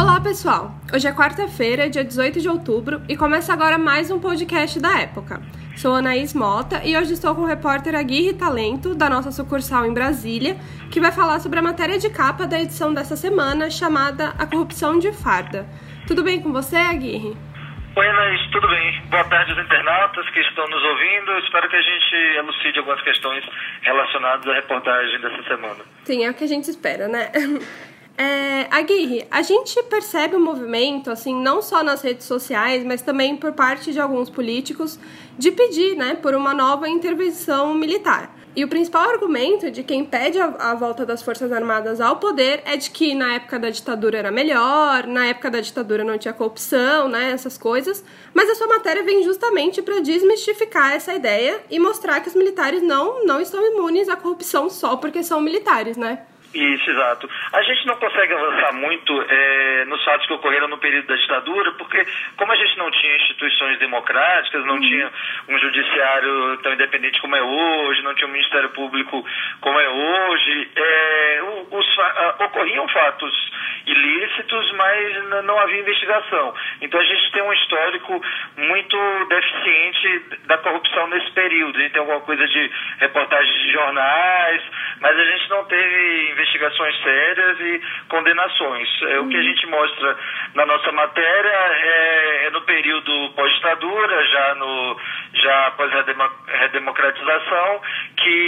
[0.00, 0.70] Olá, pessoal!
[0.94, 5.42] Hoje é quarta-feira, dia 18 de outubro, e começa agora mais um podcast da época.
[5.76, 9.92] Sou Anaís Mota e hoje estou com o repórter Aguirre Talento, da nossa sucursal em
[9.92, 10.56] Brasília,
[10.92, 15.00] que vai falar sobre a matéria de capa da edição dessa semana, chamada A Corrupção
[15.00, 15.66] de Farda.
[16.06, 17.36] Tudo bem com você, Aguirre?
[17.96, 19.02] Oi, Anaís, tudo bem?
[19.10, 21.38] Boa tarde aos internautas que estão nos ouvindo.
[21.44, 23.44] Espero que a gente elucide algumas questões
[23.82, 25.84] relacionadas à reportagem dessa semana.
[26.04, 27.32] Sim, é o que a gente espera, né?
[28.20, 33.00] É, Aguirre, a gente percebe o um movimento, assim, não só nas redes sociais, mas
[33.00, 34.98] também por parte de alguns políticos,
[35.38, 38.36] de pedir, né, por uma nova intervenção militar.
[38.56, 42.60] E o principal argumento de quem pede a, a, volta das Forças Armadas ao poder
[42.64, 46.34] é de que na época da ditadura era melhor, na época da ditadura não tinha
[46.34, 48.02] corrupção, né, essas coisas.
[48.34, 52.82] Mas a sua matéria vem justamente para desmistificar essa ideia e mostrar que os militares
[52.82, 56.22] não, não estão imunes à corrupção só porque são militares, né?
[56.58, 57.28] Isso, exato.
[57.52, 61.72] A gente não consegue avançar muito é, nos fatos que ocorreram no período da ditadura,
[61.72, 62.04] porque
[62.36, 64.80] como a gente não tinha instituições democráticas, não uhum.
[64.80, 65.10] tinha
[65.48, 69.24] um judiciário tão independente como é hoje, não tinha um Ministério Público
[69.60, 71.86] como é hoje, é, os,
[72.40, 73.50] ocorriam fatos
[73.88, 76.54] ilícitos, mas não havia investigação.
[76.80, 78.22] Então a gente tem um histórico
[78.56, 81.76] muito deficiente da corrupção nesse período.
[81.76, 84.62] A gente tem alguma coisa de reportagens de jornais,
[85.00, 88.88] mas a gente não teve investigações sérias e condenações.
[89.02, 90.16] É, o que a gente mostra
[90.54, 95.00] na nossa matéria é, é no período pós-ditadura, já, no,
[95.34, 96.04] já após a
[96.58, 97.80] redemocratização,
[98.16, 98.47] que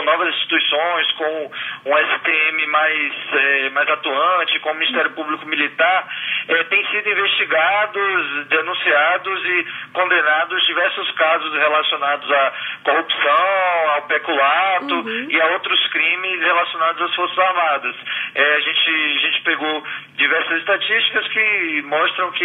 [0.00, 1.50] com, novas instituições, com
[1.86, 6.06] um STM mais, é, mais atuante, com o Ministério Público Militar,
[6.48, 12.52] é, tem sido investigados, denunciados e condenados diversos casos relacionados à
[12.84, 15.26] corrupção, ao peculato uhum.
[15.28, 17.96] e a outros crimes relacionados às Forças Armadas.
[18.34, 19.84] É, a, gente, a gente pegou
[20.16, 22.44] diversas estatísticas que mostram que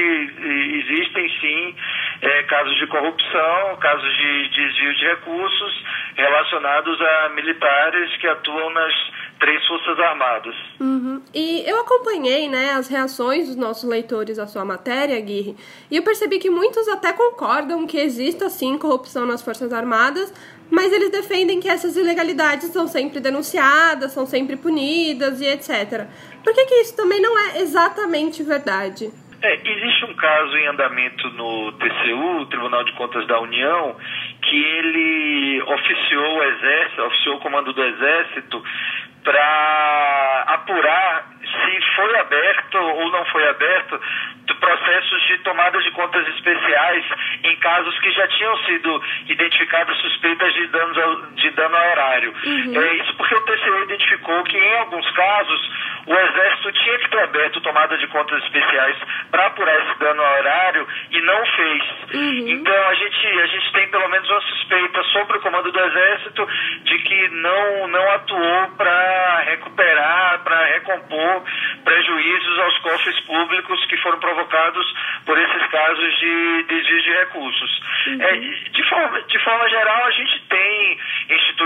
[0.86, 1.76] existem sim
[2.22, 5.84] é, casos de corrupção, casos de desvio de recursos
[6.16, 8.94] relacionados a militares que atuam nas
[9.40, 10.56] três forças armadas.
[10.80, 11.22] Uhum.
[11.34, 15.58] E eu acompanhei né, as reações dos nossos leitores à sua matéria, Aguirre,
[15.92, 20.34] e eu percebi que muitos até concordam que exista sim corrupção nas forças armadas,
[20.70, 26.08] mas eles defendem que essas ilegalidades são sempre denunciadas, são sempre punidas e etc.
[26.44, 29.12] Por que, que isso também não é exatamente verdade?
[29.46, 33.96] É, existe um caso em andamento no TCU, Tribunal de Contas da União,
[34.42, 38.64] que ele oficiou o Exército, oficiou o Comando do Exército
[39.24, 44.02] para apurar se foi aberto ou não foi aberto
[44.66, 47.06] processos de tomada de contas especiais
[47.44, 52.34] em casos que já tinham sido identificadas suspeitas de, danos de dano ao horário.
[52.44, 52.82] Uhum.
[52.82, 55.70] É, isso porque o TCU identificou que em alguns casos
[56.08, 58.98] o Exército tinha que ter aberto tomada de contas especiais
[59.30, 61.84] para apurar esse dano ao horário e não fez.
[62.14, 62.50] Uhum.
[62.50, 66.48] Então a gente, a gente tem pelo menos uma suspeita sobre o comando do Exército
[66.84, 69.85] de que não, não atuou para recuperar,
[70.96, 71.44] recompor
[71.84, 74.94] prejuízos aos cofres públicos que foram provocados
[75.26, 77.82] por esses casos de desvio de recursos.
[78.08, 78.22] Uhum.
[78.22, 80.85] É, de, forma, de forma geral, a gente tem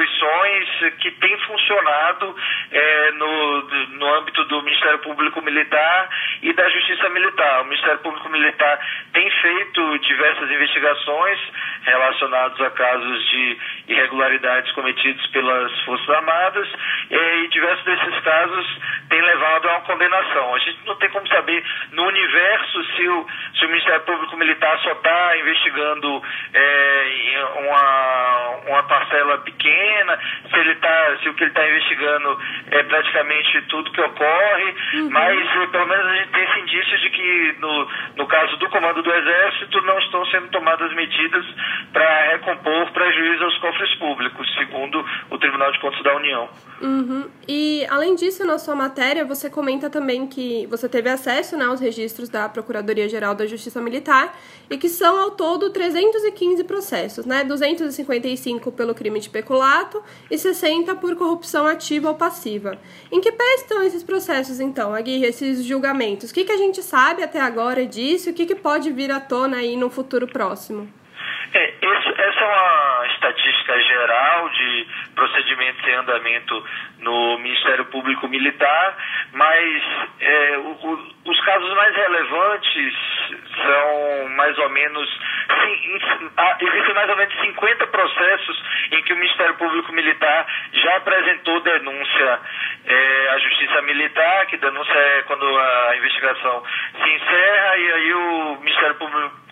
[0.10, 2.36] instituições que têm funcionado
[2.72, 6.10] é, no, no âmbito do Ministério Público Militar
[6.42, 7.62] e da Justiça Militar.
[7.62, 8.80] O Ministério Público Militar
[9.14, 11.40] tem feito diversas investigações
[11.84, 16.68] relacionadas a casos de irregularidades cometidos pelas Forças Armadas
[17.10, 20.56] e diversos desses casos têm levado a uma condenação.
[20.56, 23.28] A gente não tem como saber no universo se o,
[23.58, 26.22] se o Ministério Público Militar só está investigando
[26.54, 26.80] é,
[27.60, 28.09] uma
[28.90, 30.20] parcela pequena,
[30.50, 32.38] se, ele tá, se o que ele está investigando
[32.72, 35.10] é praticamente tudo que ocorre, uhum.
[35.12, 38.70] mas eh, pelo menos a gente tem esse indício de que no, no caso do
[38.70, 41.46] comando do Exército não estão sendo tomadas medidas
[41.94, 46.50] para recompor prejuízo aos cofres públicos, segundo o Tribunal de Contas da União.
[46.82, 47.30] Uhum.
[47.48, 51.80] E além disso, na sua matéria, você comenta também que você teve acesso né, aos
[51.80, 54.34] registros da Procuradoria-Geral da Justiça Militar
[54.70, 57.44] e que são ao todo 315 processos, né?
[57.44, 62.80] 255 pelo crime de peculato e 60 por corrupção ativa ou passiva.
[63.12, 66.32] Em que pé estão esses processos, então, Aguirre, esses julgamentos?
[66.32, 69.20] O que, que a gente sabe até agora disso o que, que pode vir à
[69.20, 70.88] tona aí no futuro próximo?
[71.54, 72.99] É, esse, essa é uma
[73.30, 76.66] estatística geral de procedimentos em andamento
[77.00, 78.98] no Ministério Público Militar,
[79.34, 79.84] mas
[80.20, 82.96] é, o, o, os casos mais relevantes
[83.56, 85.10] são mais ou menos.
[85.50, 86.00] Sim,
[86.62, 92.40] existem mais ou menos 50 processos em que o Ministério Público Militar já apresentou denúncia
[92.86, 96.64] é, à Justiça Militar, que denúncia é quando a investigação
[97.04, 99.49] se encerra e aí o Ministério Público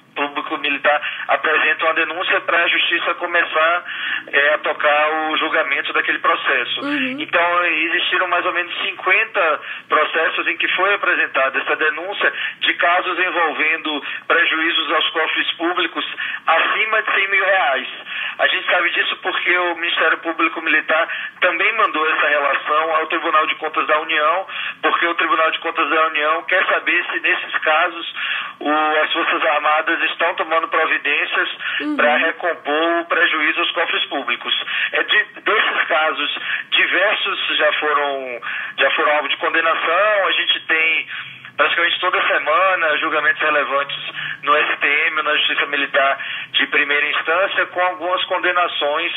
[0.70, 3.84] Militar apresenta uma denúncia para a Justiça começar
[4.28, 6.82] é, a tocar o julgamento daquele processo.
[6.82, 7.16] Uhum.
[7.20, 13.18] Então, existiram mais ou menos 50 processos em que foi apresentada essa denúncia de casos
[13.20, 16.06] envolvendo prejuízos aos cofres públicos
[16.46, 17.88] acima de 100 mil reais.
[18.40, 21.08] A gente sabe disso porque o Ministério Público Militar
[21.42, 24.46] também mandou essa relação ao Tribunal de Contas da União,
[24.82, 28.14] porque o Tribunal de Contas da União quer saber se nesses casos
[28.60, 28.72] o,
[29.04, 31.50] as Forças Armadas estão tomando providências
[31.82, 31.96] uhum.
[31.96, 34.54] para recompor o prejuízo aos cofres públicos.
[34.92, 38.42] É de, desses casos, diversos já foram,
[38.78, 40.28] já foram alvo de condenação.
[40.28, 41.08] A gente tem
[41.56, 43.98] praticamente toda semana julgamentos relevantes
[44.44, 46.18] no STM, na Justiça Militar
[46.52, 49.12] de primeira instância, com algumas condenações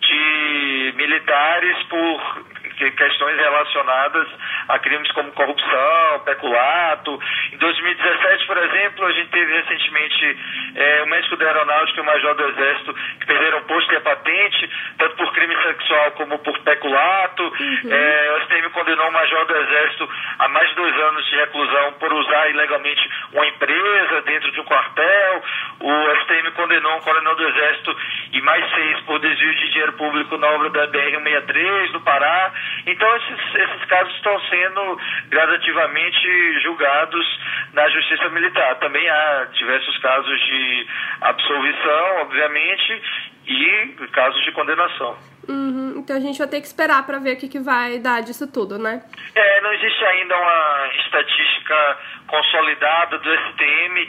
[0.00, 2.46] de militares por
[2.78, 4.28] questões relacionadas
[4.68, 7.18] a crimes como corrupção, peculato.
[7.52, 10.38] Em 2017, por exemplo, a gente teve recentemente
[10.76, 14.00] é, o médico da aeronáutica e o major do exército que perderam posto e a
[14.00, 17.42] patente, tanto por crime sexual como por peculato.
[17.42, 17.92] Uhum.
[17.92, 20.08] É, o STM condenou o major do exército
[20.38, 24.64] a mais de dois anos de reclusão por usar ilegalmente uma empresa dentro de um
[24.64, 25.42] quartel.
[25.80, 27.96] O STM condenou um coronel do exército
[28.32, 32.52] e mais seis por desvio de dinheiro público na obra da BR-163 no Pará.
[32.86, 34.98] Então, esses, esses casos estão sendo
[35.28, 37.40] gradativamente julgados
[37.72, 38.76] na Justiça Militar.
[38.76, 40.86] Também há diversos casos de
[41.20, 43.02] absolvição, obviamente,
[43.46, 45.16] e casos de condenação.
[45.48, 48.20] Uhum, então a gente vai ter que esperar para ver o que, que vai dar
[48.20, 49.02] disso tudo, né?
[49.34, 54.08] É, não existe ainda uma estatística consolidada do STM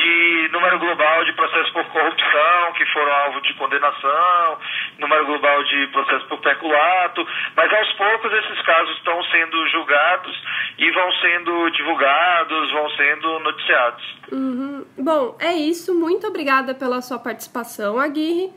[0.00, 4.58] de número global de processos por corrupção que foram alvo de condenação,
[4.98, 7.26] número global de processos por peculato,
[7.56, 10.42] mas aos poucos esses casos estão sendo julgados
[10.78, 14.18] e vão sendo divulgados, vão sendo noticiados.
[14.32, 14.86] Uhum.
[14.98, 15.94] Bom, é isso.
[15.94, 18.50] Muito obrigada pela sua participação, Aguirre.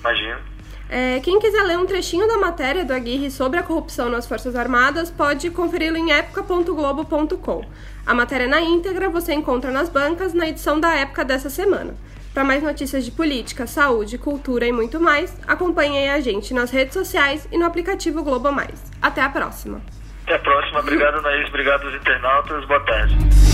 [0.00, 0.56] Imagina.
[0.88, 4.54] É, quem quiser ler um trechinho da matéria do Aguirre sobre a corrupção nas Forças
[4.54, 7.64] Armadas pode conferi-lo em época.globo.com.
[8.06, 11.94] A matéria na íntegra você encontra nas bancas na edição da época dessa semana.
[12.32, 16.94] Para mais notícias de política, saúde, cultura e muito mais, acompanhem a gente nas redes
[16.94, 18.92] sociais e no aplicativo Globo Mais.
[19.02, 19.80] Até a próxima.
[20.22, 20.80] Até a próxima.
[20.80, 21.48] Obrigado, Naís.
[21.48, 22.64] Obrigado aos internautas.
[22.66, 23.45] Boa tarde.